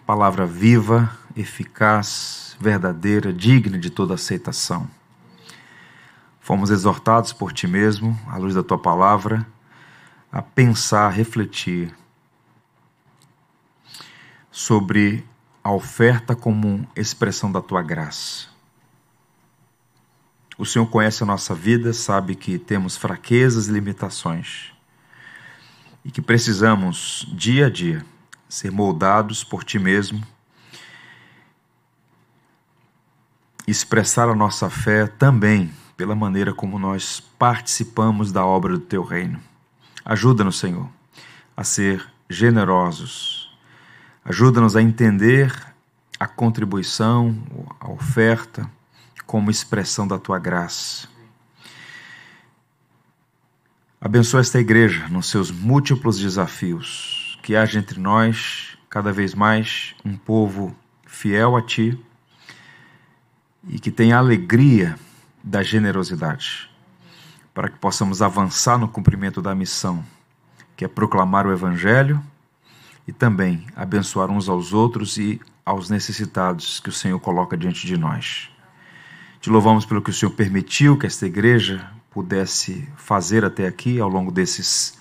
[0.06, 4.88] palavra viva, eficaz, verdadeira, digna de toda aceitação.
[6.46, 9.48] Fomos exortados por ti mesmo, à luz da tua palavra,
[10.32, 11.92] a pensar, a refletir
[14.52, 15.26] sobre
[15.64, 18.46] a oferta como expressão da tua graça.
[20.56, 24.72] O Senhor conhece a nossa vida, sabe que temos fraquezas e limitações
[26.04, 28.06] e que precisamos, dia a dia,
[28.48, 30.24] ser moldados por Ti mesmo
[33.68, 39.40] expressar a nossa fé também pela maneira como nós participamos da obra do teu reino.
[40.04, 40.90] Ajuda-nos, Senhor,
[41.56, 43.52] a ser generosos.
[44.24, 45.54] Ajuda-nos a entender
[46.20, 47.36] a contribuição,
[47.80, 48.70] a oferta,
[49.26, 51.08] como expressão da tua graça.
[54.00, 60.16] Abençoa esta igreja nos seus múltiplos desafios, que haja entre nós cada vez mais um
[60.16, 60.76] povo
[61.06, 62.00] fiel a ti
[63.68, 64.98] e que tenha alegria
[65.46, 66.68] da generosidade,
[67.54, 70.04] para que possamos avançar no cumprimento da missão,
[70.76, 72.20] que é proclamar o Evangelho
[73.08, 77.96] e também abençoar uns aos outros e aos necessitados que o Senhor coloca diante de
[77.96, 78.50] nós.
[79.40, 84.10] Te louvamos pelo que o Senhor permitiu que esta igreja pudesse fazer até aqui ao
[84.10, 84.98] longo desses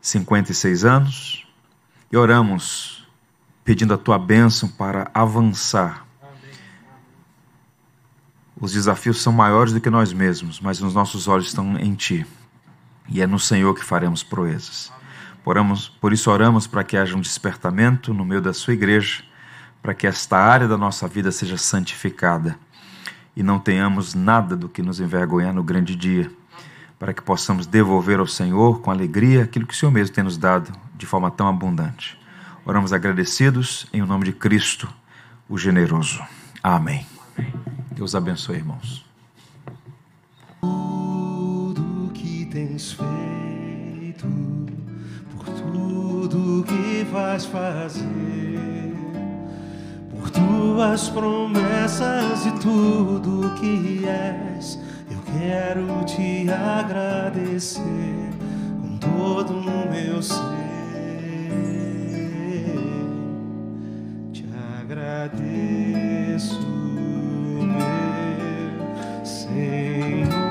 [0.00, 1.46] 56 anos
[2.10, 3.06] e oramos
[3.64, 6.04] pedindo a tua bênção para avançar
[8.64, 12.26] os desafios são maiores do que nós mesmos, mas os nossos olhos estão em Ti.
[13.06, 14.90] E é no Senhor que faremos proezas.
[16.00, 19.22] Por isso oramos para que haja um despertamento no meio da sua igreja,
[19.82, 22.58] para que esta área da nossa vida seja santificada
[23.36, 26.30] e não tenhamos nada do que nos envergonhar no grande dia,
[26.98, 30.38] para que possamos devolver ao Senhor com alegria aquilo que o Senhor mesmo tem nos
[30.38, 32.18] dado de forma tão abundante.
[32.64, 34.88] Oramos agradecidos em o nome de Cristo,
[35.50, 36.22] o generoso.
[36.62, 37.06] Amém.
[37.94, 39.04] Deus abençoe, irmãos.
[40.60, 44.26] Tudo que tens feito,
[45.36, 48.92] por tudo que vais fazer,
[50.10, 54.76] por tuas promessas e tudo que és,
[55.08, 57.82] eu quero te agradecer
[58.80, 60.34] com todo o meu ser.
[64.32, 64.44] Te
[64.82, 66.74] agradeço
[67.74, 70.43] meu Senhor.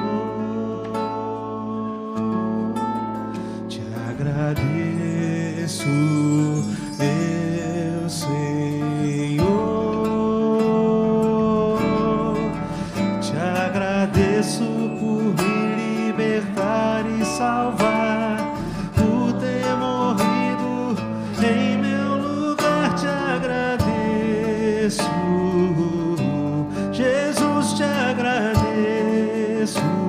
[29.63, 30.02] Agradeço.